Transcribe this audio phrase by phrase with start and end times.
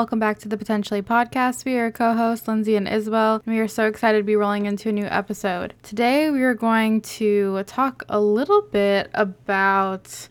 [0.00, 1.66] welcome back to the Potentially Podcast.
[1.66, 4.64] We are co hosts Lindsay and Isabel, and we are so excited to be rolling
[4.64, 5.74] into a new episode.
[5.82, 10.30] Today, we are going to talk a little bit about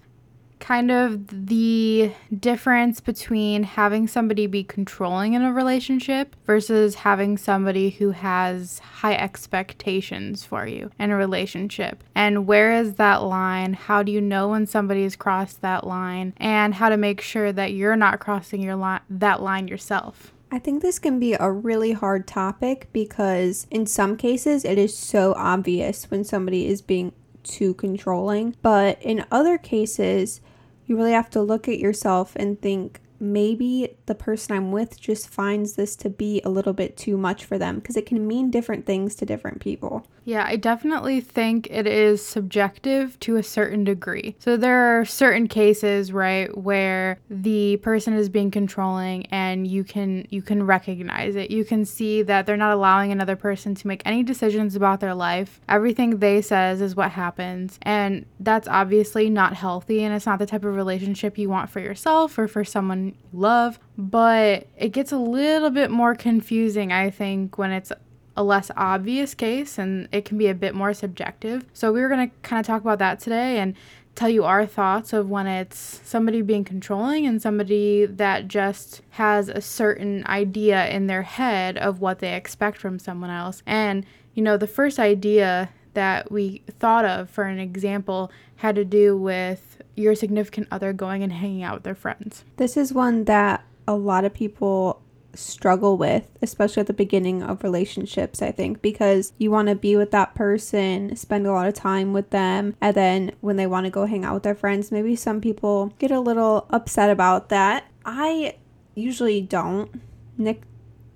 [0.60, 7.92] kind of the difference between having somebody be controlling in a relationship versus having somebody
[7.92, 12.04] who has high expectations for you in a relationship.
[12.16, 13.74] And where is that line?
[13.74, 16.34] How do you know when somebody's crossed that line?
[16.38, 20.34] And how to make sure that you're not crossing your li- that line yourself.
[20.52, 24.98] I think this can be a really hard topic because in some cases it is
[24.98, 27.12] so obvious when somebody is being
[27.44, 30.42] too controlling, but in other cases
[30.90, 35.30] you really have to look at yourself and think maybe the person I'm with just
[35.30, 38.50] finds this to be a little bit too much for them because it can mean
[38.50, 40.06] different things to different people.
[40.26, 44.36] Yeah, I definitely think it is subjective to a certain degree.
[44.38, 50.28] So there are certain cases, right, where the person is being controlling and you can
[50.30, 51.50] you can recognize it.
[51.50, 55.16] You can see that they're not allowing another person to make any decisions about their
[55.16, 55.62] life.
[55.68, 60.46] Everything they says is what happens, and that's obviously not healthy and it's not the
[60.46, 65.18] type of relationship you want for yourself or for someone love, but it gets a
[65.18, 67.92] little bit more confusing I think when it's
[68.36, 71.66] a less obvious case and it can be a bit more subjective.
[71.74, 73.76] So we were going to kind of talk about that today and
[74.16, 79.50] tell you our thoughts of when it's somebody being controlling and somebody that just has
[79.50, 83.62] a certain idea in their head of what they expect from someone else.
[83.66, 88.86] And you know, the first idea that we thought of for an example had to
[88.86, 89.69] do with
[90.00, 92.44] your significant other going and hanging out with their friends.
[92.58, 95.02] This is one that a lot of people
[95.36, 99.96] struggle with, especially at the beginning of relationships, I think, because you want to be
[99.96, 103.86] with that person, spend a lot of time with them, and then when they want
[103.86, 107.50] to go hang out with their friends, maybe some people get a little upset about
[107.50, 107.86] that.
[108.06, 108.56] I
[108.96, 110.02] usually don't.
[110.38, 110.64] Nick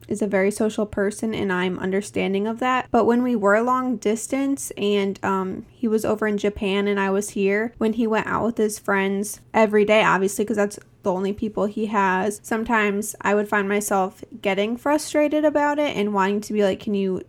[0.07, 2.87] is a very social person and I'm understanding of that.
[2.91, 7.09] But when we were long distance and um, he was over in Japan and I
[7.09, 11.11] was here, when he went out with his friends every day, obviously, because that's the
[11.11, 16.41] only people he has, sometimes I would find myself getting frustrated about it and wanting
[16.41, 17.23] to be like, can you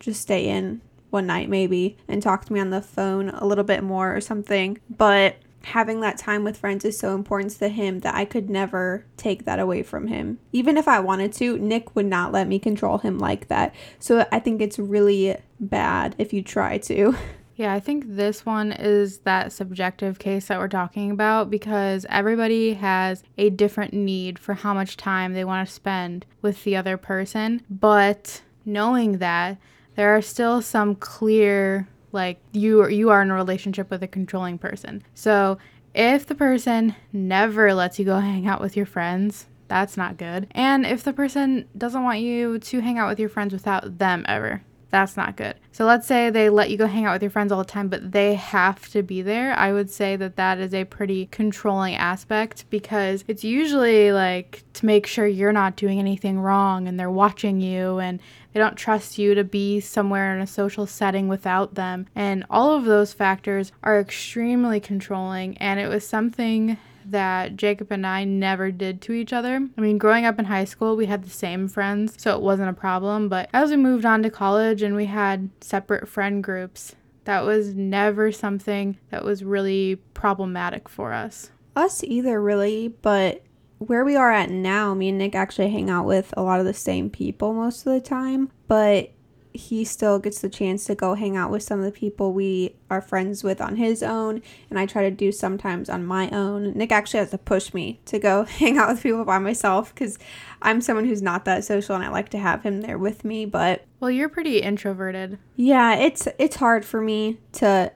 [0.00, 0.80] just stay in
[1.10, 4.20] one night maybe and talk to me on the phone a little bit more or
[4.20, 4.78] something?
[4.90, 9.04] But having that time with friends is so important to him that I could never
[9.16, 10.38] take that away from him.
[10.52, 13.74] Even if I wanted to, Nick would not let me control him like that.
[13.98, 17.16] So I think it's really bad if you try to.
[17.54, 22.74] Yeah, I think this one is that subjective case that we're talking about because everybody
[22.74, 26.96] has a different need for how much time they want to spend with the other
[26.96, 27.62] person.
[27.68, 29.58] But knowing that,
[29.96, 34.58] there are still some clear like you you are in a relationship with a controlling
[34.58, 35.02] person.
[35.14, 35.58] So
[35.94, 40.46] if the person never lets you go hang out with your friends, that's not good.
[40.52, 44.24] And if the person doesn't want you to hang out with your friends without them
[44.28, 44.62] ever,
[44.92, 45.56] that's not good.
[45.72, 47.88] So let's say they let you go hang out with your friends all the time,
[47.88, 49.54] but they have to be there.
[49.54, 54.86] I would say that that is a pretty controlling aspect because it's usually like to
[54.86, 58.20] make sure you're not doing anything wrong and they're watching you and
[58.52, 62.06] they don't trust you to be somewhere in a social setting without them.
[62.14, 65.56] And all of those factors are extremely controlling.
[65.56, 66.76] And it was something
[67.12, 69.68] that Jacob and I never did to each other.
[69.76, 72.70] I mean, growing up in high school, we had the same friends, so it wasn't
[72.70, 73.28] a problem.
[73.28, 77.74] But as we moved on to college and we had separate friend groups, that was
[77.74, 81.50] never something that was really problematic for us.
[81.76, 83.42] Us either, really, but
[83.78, 86.66] where we are at now, me and Nick actually hang out with a lot of
[86.66, 89.10] the same people most of the time, but
[89.54, 92.74] he still gets the chance to go hang out with some of the people we
[92.90, 96.72] are friends with on his own and I try to do sometimes on my own.
[96.72, 100.18] Nick actually has to push me to go hang out with people by myself cuz
[100.60, 103.44] I'm someone who's not that social and I like to have him there with me,
[103.44, 105.38] but well, you're pretty introverted.
[105.56, 107.92] Yeah, it's it's hard for me to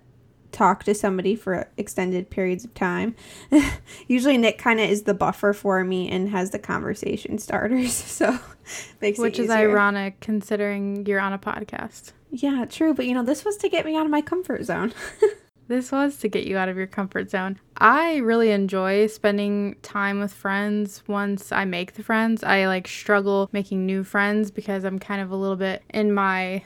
[0.52, 3.14] talk to somebody for extended periods of time.
[4.08, 8.04] Usually Nick kind of is the buffer for me and has the conversation starters.
[8.16, 8.38] So
[9.00, 12.12] makes Which is ironic considering you're on a podcast.
[12.31, 14.94] Yeah, true, but you know, this was to get me out of my comfort zone.
[15.69, 17.58] this was to get you out of your comfort zone.
[17.76, 22.42] I really enjoy spending time with friends once I make the friends.
[22.42, 26.62] I like struggle making new friends because I'm kind of a little bit in my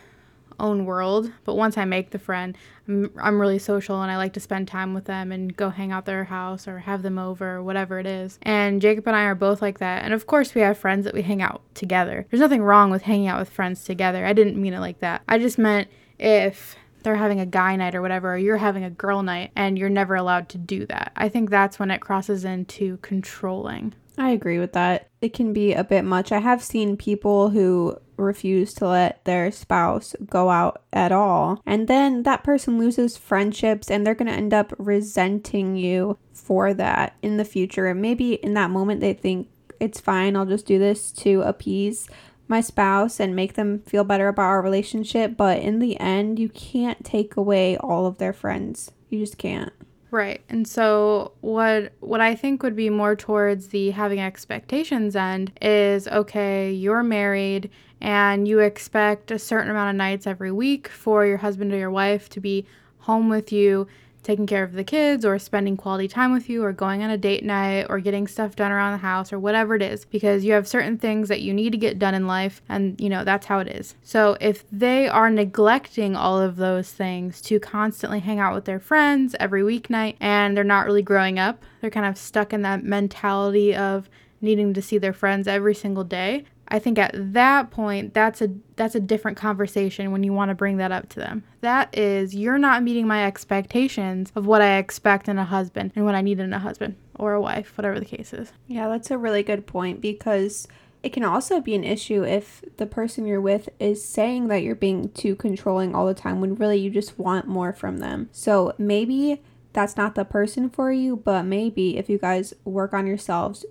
[0.61, 1.33] own world.
[1.45, 4.69] But once I make the friend, I'm, I'm really social and I like to spend
[4.69, 7.99] time with them and go hang out their house or have them over or whatever
[7.99, 8.39] it is.
[8.43, 10.05] And Jacob and I are both like that.
[10.05, 12.27] And of course, we have friends that we hang out together.
[12.31, 14.25] There's nothing wrong with hanging out with friends together.
[14.25, 15.23] I didn't mean it like that.
[15.29, 18.91] I just meant if they're having a guy night or whatever, or you're having a
[18.91, 21.13] girl night and you're never allowed to do that.
[21.17, 23.95] I think that's when it crosses into controlling.
[24.19, 25.09] I agree with that.
[25.23, 26.31] It can be a bit much.
[26.31, 31.61] I have seen people who refuse to let their spouse go out at all.
[31.67, 36.75] And then that person loses friendships and they're going to end up resenting you for
[36.75, 37.87] that in the future.
[37.87, 42.09] And maybe in that moment they think it's fine, I'll just do this to appease
[42.49, 45.37] my spouse and make them feel better about our relationship.
[45.37, 48.91] But in the end, you can't take away all of their friends.
[49.09, 49.73] You just can't.
[50.11, 50.43] Right.
[50.49, 56.09] And so what what I think would be more towards the having expectations end is
[56.09, 57.71] okay, you're married
[58.01, 61.93] and you expect a certain amount of nights every week for your husband or your
[61.93, 62.67] wife to be
[62.99, 63.87] home with you
[64.23, 67.17] taking care of the kids or spending quality time with you or going on a
[67.17, 70.53] date night or getting stuff done around the house or whatever it is because you
[70.53, 73.47] have certain things that you need to get done in life and you know that's
[73.47, 73.95] how it is.
[74.03, 78.81] So if they are neglecting all of those things to constantly hang out with their
[78.81, 82.85] friends every weeknight and they're not really growing up, they're kind of stuck in that
[82.85, 84.09] mentality of
[84.41, 88.51] needing to see their friends every single day, I think at that point that's a
[88.77, 91.45] that's a different conversation when you want to bring that up to them.
[91.61, 96.05] That is you're not meeting my expectations of what I expect in a husband and
[96.05, 98.53] what I need in a husband or a wife, whatever the case is.
[98.67, 100.69] Yeah, that's a really good point because
[101.03, 104.75] it can also be an issue if the person you're with is saying that you're
[104.75, 108.29] being too controlling all the time when really you just want more from them.
[108.33, 109.43] So maybe
[109.73, 113.65] that's not the person for you, but maybe if you guys work on yourselves,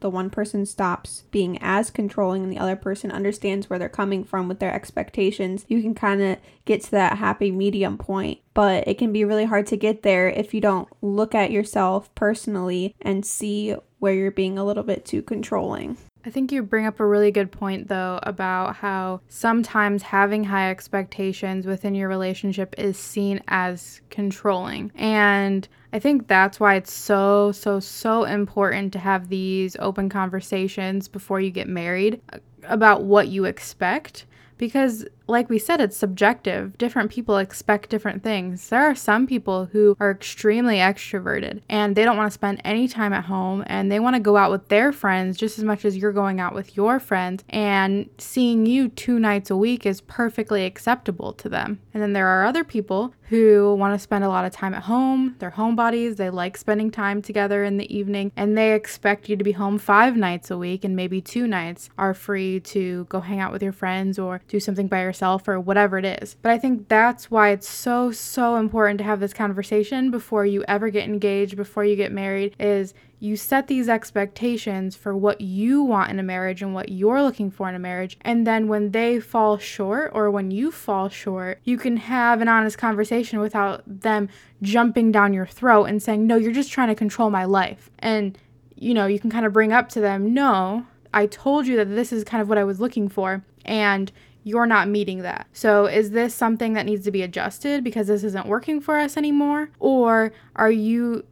[0.00, 4.24] the one person stops being as controlling and the other person understands where they're coming
[4.24, 8.40] from with their expectations, you can kind of get to that happy medium point.
[8.54, 12.14] But it can be really hard to get there if you don't look at yourself
[12.14, 15.96] personally and see where you're being a little bit too controlling.
[16.26, 20.72] I think you bring up a really good point, though, about how sometimes having high
[20.72, 24.90] expectations within your relationship is seen as controlling.
[24.96, 31.06] And I think that's why it's so, so, so important to have these open conversations
[31.06, 34.26] before you get married uh, about what you expect
[34.58, 36.78] because like we said it's subjective.
[36.78, 38.68] Different people expect different things.
[38.68, 42.88] There are some people who are extremely extroverted and they don't want to spend any
[42.88, 45.84] time at home and they want to go out with their friends just as much
[45.84, 50.00] as you're going out with your friends and seeing you two nights a week is
[50.02, 51.80] perfectly acceptable to them.
[51.92, 54.84] And then there are other people who want to spend a lot of time at
[54.84, 55.34] home.
[55.38, 56.16] They're homebodies.
[56.16, 59.78] They like spending time together in the evening and they expect you to be home
[59.78, 63.62] five nights a week and maybe two nights are free to go hang out with
[63.62, 66.36] your friends or do something by yourself or whatever it is.
[66.42, 70.62] But I think that's why it's so, so important to have this conversation before you
[70.68, 75.82] ever get engaged, before you get married, is you set these expectations for what you
[75.82, 78.18] want in a marriage and what you're looking for in a marriage.
[78.20, 82.48] And then when they fall short or when you fall short, you can have an
[82.48, 84.28] honest conversation without them
[84.60, 87.88] jumping down your throat and saying, No, you're just trying to control my life.
[88.00, 88.36] And,
[88.74, 91.86] you know, you can kind of bring up to them, No, I told you that
[91.86, 93.42] this is kind of what I was looking for.
[93.64, 94.12] And
[94.46, 95.48] you're not meeting that.
[95.52, 99.16] So, is this something that needs to be adjusted because this isn't working for us
[99.16, 99.70] anymore?
[99.80, 101.24] Or are you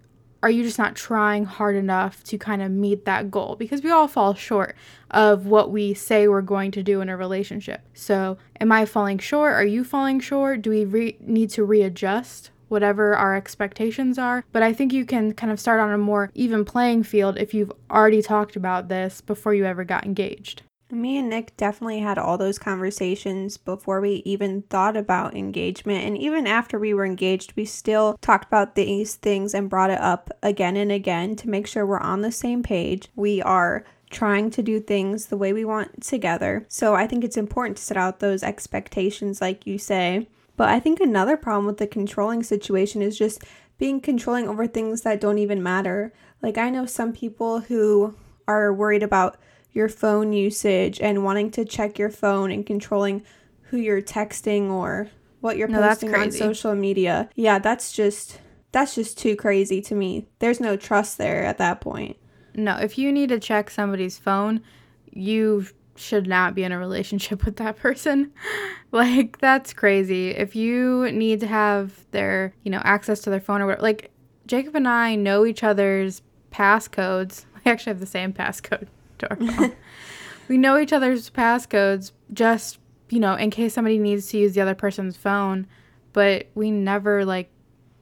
[0.42, 3.54] are you just not trying hard enough to kind of meet that goal?
[3.56, 4.74] Because we all fall short
[5.12, 7.82] of what we say we're going to do in a relationship.
[7.94, 9.52] So, am I falling short?
[9.52, 10.60] Are you falling short?
[10.62, 12.50] Do we re- need to readjust?
[12.66, 14.44] Whatever our expectations are.
[14.50, 17.54] But I think you can kind of start on a more even playing field if
[17.54, 20.62] you've already talked about this before you ever got engaged.
[20.90, 26.04] Me and Nick definitely had all those conversations before we even thought about engagement.
[26.04, 30.00] And even after we were engaged, we still talked about these things and brought it
[30.00, 33.08] up again and again to make sure we're on the same page.
[33.16, 36.64] We are trying to do things the way we want together.
[36.68, 40.28] So I think it's important to set out those expectations, like you say.
[40.56, 43.42] But I think another problem with the controlling situation is just
[43.78, 46.12] being controlling over things that don't even matter.
[46.42, 48.14] Like, I know some people who
[48.46, 49.36] are worried about
[49.74, 53.22] your phone usage and wanting to check your phone and controlling
[53.64, 55.08] who you're texting or
[55.40, 57.28] what you're no, posting on social media.
[57.34, 58.40] Yeah, that's just
[58.72, 60.26] that's just too crazy to me.
[60.38, 62.16] There's no trust there at that point.
[62.54, 64.62] No, if you need to check somebody's phone,
[65.10, 65.66] you
[65.96, 68.32] should not be in a relationship with that person.
[68.92, 70.30] like that's crazy.
[70.30, 74.12] If you need to have their, you know, access to their phone or whatever, like
[74.46, 77.44] Jacob and I know each other's passcodes.
[77.64, 78.88] We actually have the same passcode
[80.48, 82.78] we know each other's passcodes just,
[83.10, 85.66] you know, in case somebody needs to use the other person's phone,
[86.12, 87.50] but we never like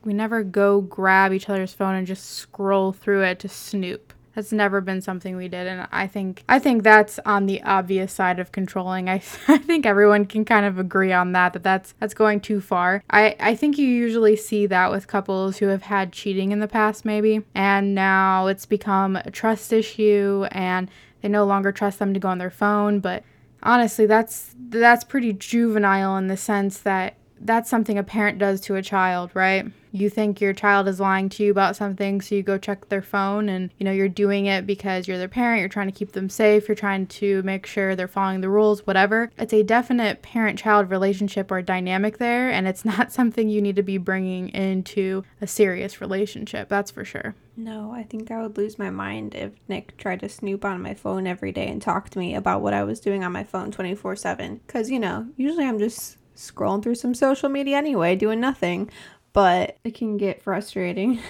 [0.05, 4.13] we never go grab each other's phone and just scroll through it to snoop.
[4.35, 8.13] That's never been something we did and I think I think that's on the obvious
[8.13, 9.09] side of controlling.
[9.09, 9.15] I,
[9.49, 13.03] I think everyone can kind of agree on that that that's that's going too far.
[13.11, 16.69] I I think you usually see that with couples who have had cheating in the
[16.69, 22.13] past maybe and now it's become a trust issue and they no longer trust them
[22.15, 23.23] to go on their phone, but
[23.63, 28.77] honestly, that's that's pretty juvenile in the sense that that's something a parent does to
[28.77, 29.67] a child, right?
[29.95, 33.03] You think your child is lying to you about something, so you go check their
[33.03, 36.13] phone and you know you're doing it because you're their parent, you're trying to keep
[36.13, 39.31] them safe, you're trying to make sure they're following the rules, whatever.
[39.37, 43.83] It's a definite parent-child relationship or dynamic there, and it's not something you need to
[43.83, 46.69] be bringing into a serious relationship.
[46.69, 47.35] That's for sure.
[47.55, 50.95] No, I think I would lose my mind if Nick tried to snoop on my
[50.95, 53.71] phone every day and talk to me about what I was doing on my phone
[53.71, 54.61] 24 7.
[54.67, 58.91] Because, you know, usually I'm just scrolling through some social media anyway, doing nothing,
[59.33, 61.21] but it can get frustrating.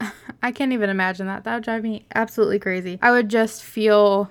[0.42, 1.44] I can't even imagine that.
[1.44, 2.98] That would drive me absolutely crazy.
[3.02, 4.30] I would just feel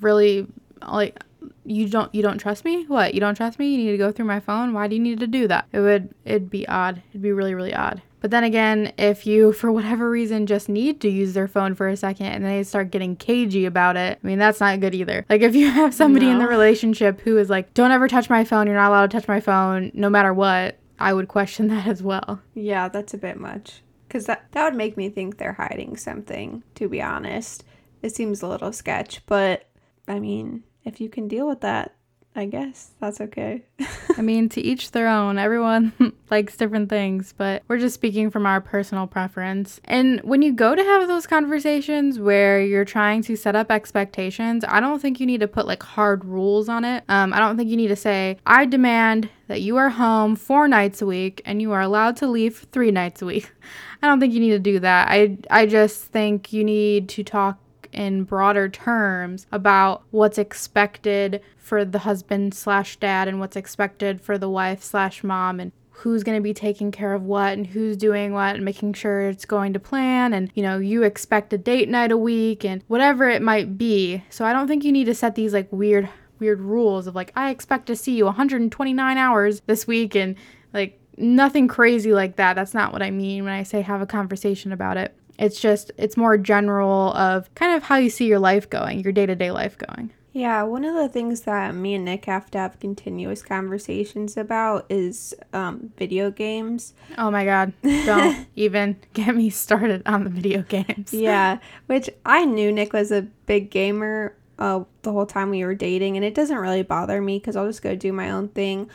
[0.00, 0.46] really
[0.86, 1.22] like
[1.64, 2.84] you don't you don't trust me?
[2.84, 3.14] What?
[3.14, 3.70] You don't trust me?
[3.70, 4.72] You need to go through my phone?
[4.72, 5.66] Why do you need to do that?
[5.72, 7.02] It would it'd be odd.
[7.10, 8.02] It'd be really really odd.
[8.20, 11.88] But then again, if you for whatever reason just need to use their phone for
[11.88, 15.24] a second and they start getting cagey about it, I mean that's not good either.
[15.28, 16.32] Like if you have somebody no.
[16.32, 18.66] in the relationship who is like, "Don't ever touch my phone.
[18.66, 22.02] You're not allowed to touch my phone no matter what." I would question that as
[22.02, 22.40] well.
[22.54, 23.82] Yeah, that's a bit much.
[24.08, 27.64] Cuz that that would make me think they're hiding something, to be honest.
[28.02, 29.66] It seems a little sketch, but
[30.08, 31.94] I mean, if you can deal with that,
[32.34, 33.64] I guess that's okay.
[34.16, 35.36] I mean, to each their own.
[35.36, 35.92] Everyone
[36.30, 39.80] likes different things, but we're just speaking from our personal preference.
[39.84, 44.64] And when you go to have those conversations where you're trying to set up expectations,
[44.66, 47.02] I don't think you need to put like hard rules on it.
[47.08, 50.68] Um, I don't think you need to say, I demand that you are home four
[50.68, 53.50] nights a week and you are allowed to leave three nights a week.
[54.02, 55.08] I don't think you need to do that.
[55.10, 57.58] I, I just think you need to talk
[57.92, 64.38] in broader terms about what's expected for the husband slash dad and what's expected for
[64.38, 67.96] the wife slash mom and who's going to be taking care of what and who's
[67.96, 71.58] doing what and making sure it's going to plan and you know you expect a
[71.58, 74.22] date night a week and whatever it might be.
[74.30, 77.32] So i don't think you need to set these like weird weird rules of like
[77.36, 80.36] i expect to see you 129 hours this week and
[80.72, 82.54] like nothing crazy like that.
[82.54, 85.90] That's not what i mean when i say have a conversation about it it's just,
[85.96, 89.34] it's more general of kind of how you see your life going, your day to
[89.34, 90.10] day life going.
[90.32, 94.86] Yeah, one of the things that me and Nick have to have continuous conversations about
[94.88, 96.94] is um, video games.
[97.18, 97.72] Oh my God.
[97.82, 101.12] Don't even get me started on the video games.
[101.12, 105.74] Yeah, which I knew Nick was a big gamer uh, the whole time we were
[105.74, 108.88] dating, and it doesn't really bother me because I'll just go do my own thing.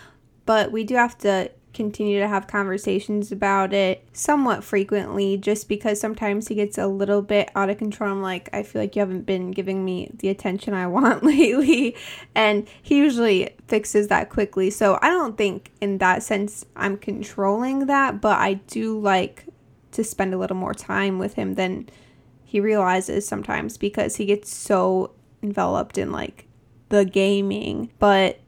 [0.45, 5.99] But we do have to continue to have conversations about it somewhat frequently just because
[5.99, 8.11] sometimes he gets a little bit out of control.
[8.11, 11.95] I'm like, I feel like you haven't been giving me the attention I want lately.
[12.33, 14.69] And he usually fixes that quickly.
[14.69, 19.45] So I don't think in that sense I'm controlling that, but I do like
[19.91, 21.89] to spend a little more time with him than
[22.43, 25.11] he realizes sometimes because he gets so
[25.43, 26.47] enveloped in like
[26.89, 27.91] the gaming.
[27.99, 28.39] But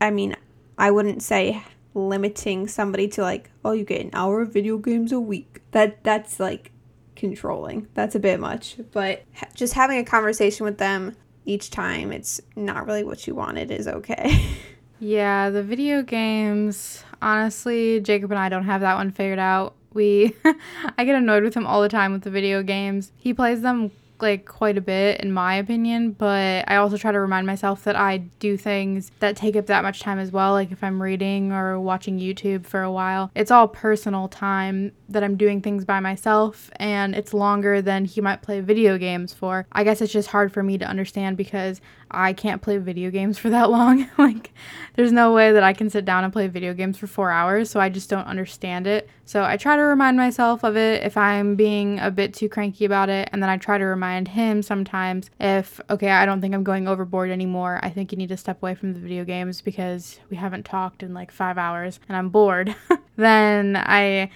[0.00, 0.34] I mean,
[0.78, 1.62] I wouldn't say
[1.94, 5.60] limiting somebody to like, oh, you get an hour of video games a week.
[5.72, 6.72] That that's like
[7.16, 7.88] controlling.
[7.94, 8.76] That's a bit much.
[8.92, 11.16] But just having a conversation with them
[11.48, 14.46] each time it's not really what you wanted is okay.
[15.00, 19.74] yeah, the video games, honestly, Jacob and I don't have that one figured out.
[19.94, 20.34] We
[20.98, 23.12] I get annoyed with him all the time with the video games.
[23.16, 27.20] He plays them like quite a bit in my opinion, but I also try to
[27.20, 30.52] remind myself that I do things that take up that much time as well.
[30.52, 35.24] Like if I'm reading or watching YouTube for a while, it's all personal time that
[35.24, 39.66] I'm doing things by myself and it's longer than he might play video games for.
[39.72, 43.38] I guess it's just hard for me to understand because I can't play video games
[43.38, 44.08] for that long.
[44.18, 44.52] like,
[44.94, 47.70] there's no way that I can sit down and play video games for four hours,
[47.70, 49.08] so I just don't understand it.
[49.24, 52.84] So I try to remind myself of it if I'm being a bit too cranky
[52.84, 56.54] about it, and then I try to remind him sometimes if, okay, I don't think
[56.54, 57.78] I'm going overboard anymore.
[57.82, 61.02] I think you need to step away from the video games because we haven't talked
[61.02, 62.74] in like five hours and I'm bored.
[63.16, 64.30] then I.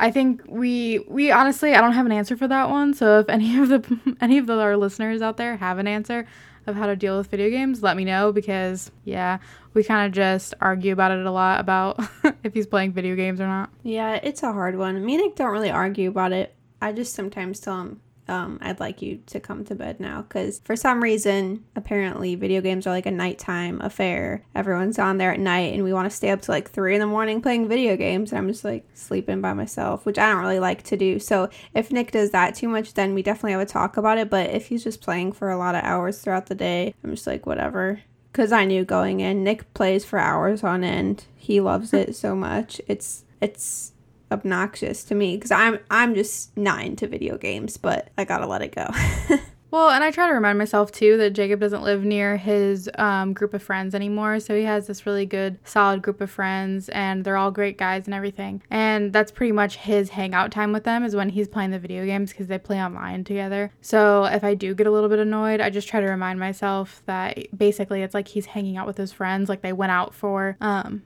[0.00, 2.94] I think we we honestly I don't have an answer for that one.
[2.94, 6.24] So if any of the any of the, our listeners out there have an answer,
[6.68, 9.38] of how to deal with video games, let me know because, yeah,
[9.74, 11.98] we kind of just argue about it a lot about
[12.44, 13.70] if he's playing video games or not.
[13.82, 15.04] Yeah, it's a hard one.
[15.04, 16.54] Me and Nick don't really argue about it.
[16.80, 20.22] I just sometimes tell him, um, I'd like you to come to bed now.
[20.22, 24.44] Because for some reason, apparently, video games are like a nighttime affair.
[24.54, 27.00] Everyone's on there at night, and we want to stay up to like three in
[27.00, 28.32] the morning playing video games.
[28.32, 31.18] And I'm just like sleeping by myself, which I don't really like to do.
[31.18, 34.30] So if Nick does that too much, then we definitely have a talk about it.
[34.30, 37.26] But if he's just playing for a lot of hours throughout the day, I'm just
[37.26, 38.00] like, whatever.
[38.32, 41.24] Because I knew going in, Nick plays for hours on end.
[41.34, 42.80] He loves it so much.
[42.86, 43.92] It's it's
[44.30, 48.62] obnoxious to me because I'm I'm just not into video games, but I gotta let
[48.62, 48.88] it go.
[49.70, 53.34] Well, and I try to remind myself too that Jacob doesn't live near his um,
[53.34, 54.40] group of friends anymore.
[54.40, 58.06] So he has this really good, solid group of friends, and they're all great guys
[58.06, 58.62] and everything.
[58.70, 62.06] And that's pretty much his hangout time with them is when he's playing the video
[62.06, 63.70] games because they play online together.
[63.82, 67.02] So if I do get a little bit annoyed, I just try to remind myself
[67.04, 70.56] that basically it's like he's hanging out with his friends, like they went out for
[70.62, 71.02] um,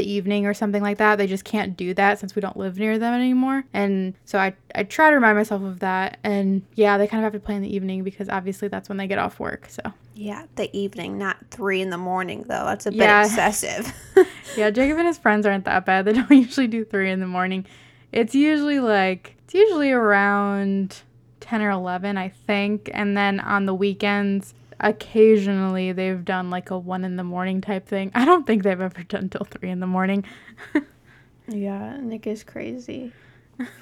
[0.00, 1.16] the evening or something like that.
[1.16, 3.64] They just can't do that since we don't live near them anymore.
[3.72, 6.18] And so I, I try to remind myself of that.
[6.24, 8.98] And yeah, they kind of have to play in the evening because obviously that's when
[8.98, 9.66] they get off work.
[9.68, 9.82] So
[10.14, 12.64] yeah, the evening, not three in the morning though.
[12.64, 13.24] That's a bit yeah.
[13.24, 13.92] excessive.
[14.56, 16.06] yeah, Jacob and his friends aren't that bad.
[16.06, 17.66] They don't usually do three in the morning.
[18.12, 21.02] It's usually like it's usually around
[21.40, 22.90] 10 or 11, I think.
[22.94, 27.86] And then on the weekends, occasionally they've done like a one in the morning type
[27.86, 28.10] thing.
[28.14, 30.24] I don't think they've ever done till three in the morning.
[31.48, 33.12] yeah, Nick is crazy.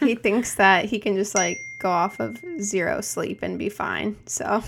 [0.01, 4.17] he thinks that he can just like go off of zero sleep and be fine.
[4.27, 4.63] So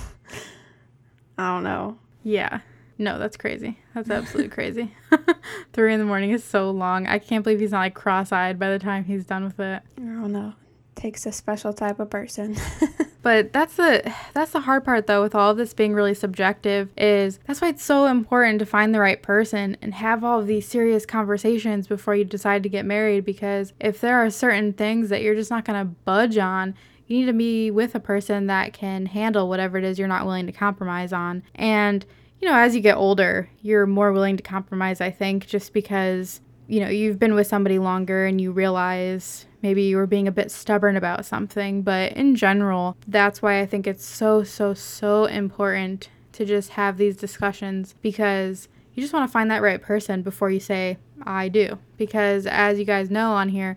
[1.38, 1.98] I don't know.
[2.22, 2.60] Yeah.
[2.98, 3.78] No, that's crazy.
[3.94, 4.94] That's absolutely crazy.
[5.72, 7.06] Three in the morning is so long.
[7.06, 9.82] I can't believe he's not like cross eyed by the time he's done with it.
[9.96, 10.52] I don't know
[11.00, 12.56] takes a special type of person.
[13.22, 16.88] but that's the that's the hard part though with all of this being really subjective
[16.96, 20.46] is that's why it's so important to find the right person and have all of
[20.46, 25.08] these serious conversations before you decide to get married because if there are certain things
[25.08, 26.74] that you're just not going to budge on
[27.06, 30.24] you need to be with a person that can handle whatever it is you're not
[30.24, 31.42] willing to compromise on.
[31.56, 32.06] And
[32.40, 36.40] you know as you get older you're more willing to compromise i think just because
[36.70, 40.32] you know you've been with somebody longer and you realize maybe you were being a
[40.32, 45.26] bit stubborn about something, but in general, that's why I think it's so, so, so
[45.26, 50.22] important to just have these discussions because you just want to find that right person
[50.22, 51.78] before you say, I do.
[51.96, 53.76] Because as you guys know on here,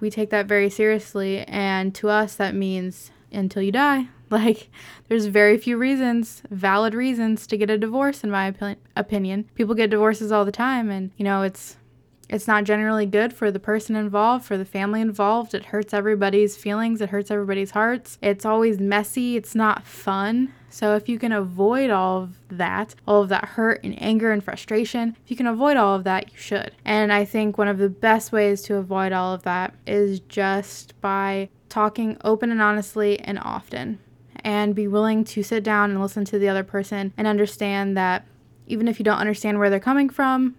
[0.00, 4.08] we take that very seriously, and to us, that means until you die.
[4.30, 4.68] Like,
[5.08, 8.54] there's very few reasons, valid reasons, to get a divorce, in my
[8.94, 9.50] opinion.
[9.56, 11.78] People get divorces all the time, and, you know, it's
[12.30, 15.52] it's not generally good for the person involved, for the family involved.
[15.52, 18.18] It hurts everybody's feelings, it hurts everybody's hearts.
[18.22, 20.54] It's always messy, it's not fun.
[20.68, 24.42] So, if you can avoid all of that, all of that hurt and anger and
[24.42, 26.70] frustration, if you can avoid all of that, you should.
[26.84, 30.98] And I think one of the best ways to avoid all of that is just
[31.00, 33.98] by talking open and honestly and often.
[34.42, 38.24] And be willing to sit down and listen to the other person and understand that
[38.66, 40.54] even if you don't understand where they're coming from,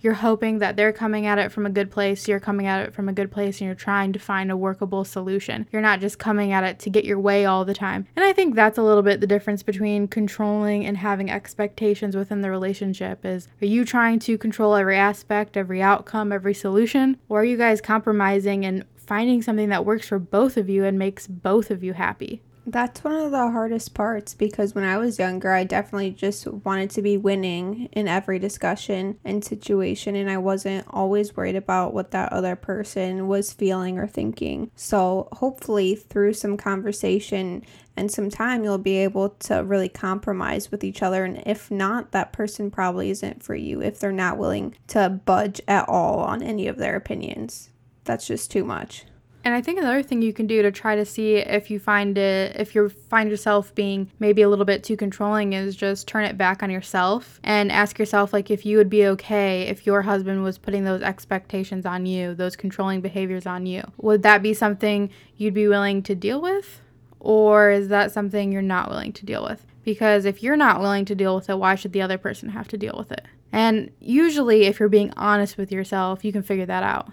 [0.00, 2.94] you're hoping that they're coming at it from a good place, you're coming at it
[2.94, 5.66] from a good place, and you're trying to find a workable solution.
[5.72, 8.06] You're not just coming at it to get your way all the time.
[8.16, 12.42] And I think that's a little bit the difference between controlling and having expectations within
[12.42, 17.40] the relationship is are you trying to control every aspect, every outcome, every solution, or
[17.40, 21.26] are you guys compromising and finding something that works for both of you and makes
[21.26, 22.42] both of you happy?
[22.70, 26.90] That's one of the hardest parts because when I was younger, I definitely just wanted
[26.90, 32.10] to be winning in every discussion and situation, and I wasn't always worried about what
[32.10, 34.70] that other person was feeling or thinking.
[34.76, 37.64] So, hopefully, through some conversation
[37.96, 41.24] and some time, you'll be able to really compromise with each other.
[41.24, 45.62] And if not, that person probably isn't for you if they're not willing to budge
[45.66, 47.70] at all on any of their opinions.
[48.04, 49.06] That's just too much.
[49.48, 52.18] And I think another thing you can do to try to see if you find
[52.18, 56.26] it, if you find yourself being maybe a little bit too controlling, is just turn
[56.26, 60.02] it back on yourself and ask yourself, like, if you would be okay if your
[60.02, 63.82] husband was putting those expectations on you, those controlling behaviors on you.
[63.96, 65.08] Would that be something
[65.38, 66.82] you'd be willing to deal with?
[67.18, 69.64] Or is that something you're not willing to deal with?
[69.82, 72.68] Because if you're not willing to deal with it, why should the other person have
[72.68, 73.24] to deal with it?
[73.50, 77.12] And usually, if you're being honest with yourself, you can figure that out.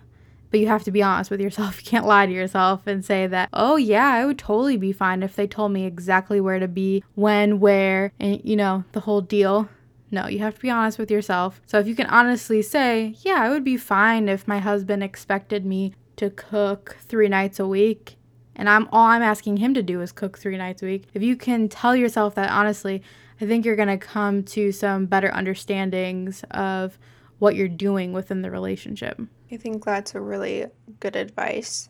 [0.55, 1.81] But you have to be honest with yourself.
[1.83, 5.21] You can't lie to yourself and say that, oh, yeah, I would totally be fine
[5.21, 9.19] if they told me exactly where to be, when, where, and, you know, the whole
[9.19, 9.67] deal.
[10.11, 11.59] No, you have to be honest with yourself.
[11.65, 15.65] So if you can honestly say, yeah, I would be fine if my husband expected
[15.65, 18.15] me to cook three nights a week
[18.55, 21.09] and I'm all I'm asking him to do is cook 3 nights a week.
[21.13, 23.03] If you can tell yourself that honestly,
[23.41, 26.97] I think you're going to come to some better understandings of
[27.39, 29.19] what you're doing within the relationship.
[29.51, 30.65] I think that's a really
[30.99, 31.89] good advice.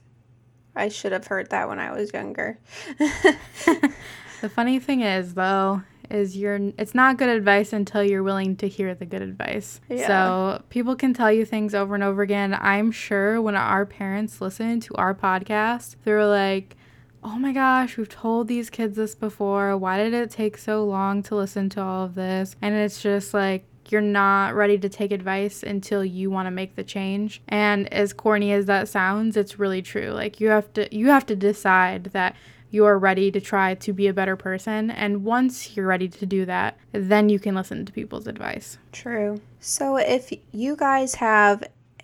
[0.76, 2.60] I should have heard that when I was younger.
[2.98, 8.68] the funny thing is, though, is you're it's not good advice until you're willing to
[8.68, 9.80] hear the good advice.
[9.90, 10.08] Yeah.
[10.08, 12.58] So people can tell you things over and over again.
[12.60, 16.76] I'm sure when our parents listen to our podcast, they're like,
[17.24, 19.78] "Oh my gosh, we've told these kids this before.
[19.78, 23.34] Why did it take so long to listen to all of this?" And it's just
[23.34, 27.42] like you're not ready to take advice until you want to make the change.
[27.48, 30.12] And as corny as that sounds, it's really true.
[30.12, 32.36] Like you have to you have to decide that
[32.72, 34.92] you're ready to try to be a better person.
[34.92, 38.78] And once you're ready to do that, then you can listen to people's advice.
[38.92, 39.40] True.
[39.60, 41.64] So if you guys have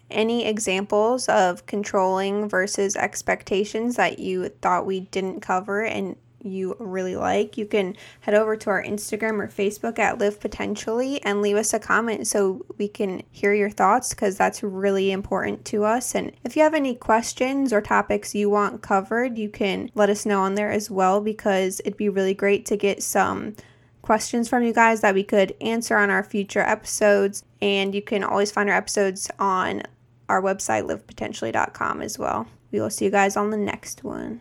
[0.10, 7.16] any examples of controlling versus expectations that you thought we didn't cover and you really
[7.16, 11.56] like, you can head over to our Instagram or Facebook at Live Potentially and leave
[11.56, 16.16] us a comment so we can hear your thoughts because that's really important to us.
[16.16, 20.26] And if you have any questions or topics you want covered, you can let us
[20.26, 23.56] know on there as well because it'd be really great to get some
[24.02, 27.44] questions from you guys that we could answer on our future episodes.
[27.62, 29.84] And you can always find our episodes on
[30.28, 32.48] our website, livepotentially.com, as well.
[32.72, 34.40] We will see you guys on the next one.